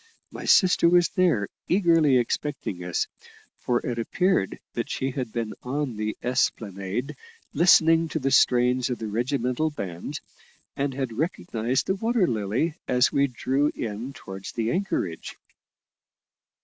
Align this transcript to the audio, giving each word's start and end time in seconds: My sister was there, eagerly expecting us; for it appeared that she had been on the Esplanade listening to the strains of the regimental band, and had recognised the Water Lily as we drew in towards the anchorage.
My 0.31 0.45
sister 0.45 0.89
was 0.89 1.09
there, 1.09 1.47
eagerly 1.67 2.17
expecting 2.17 2.83
us; 2.83 3.05
for 3.59 3.85
it 3.85 3.99
appeared 3.99 4.59
that 4.73 4.89
she 4.89 5.11
had 5.11 5.31
been 5.31 5.53
on 5.61 5.95
the 5.95 6.17
Esplanade 6.23 7.15
listening 7.53 8.07
to 8.09 8.17
the 8.17 8.31
strains 8.31 8.89
of 8.89 8.97
the 8.97 9.05
regimental 9.05 9.69
band, 9.69 10.19
and 10.75 10.91
had 10.95 11.13
recognised 11.13 11.85
the 11.85 11.93
Water 11.93 12.25
Lily 12.25 12.73
as 12.87 13.11
we 13.11 13.27
drew 13.27 13.67
in 13.75 14.11
towards 14.13 14.53
the 14.53 14.71
anchorage. 14.71 15.37